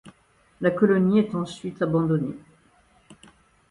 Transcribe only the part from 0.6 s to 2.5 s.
La colonie est ensuite abandonnée.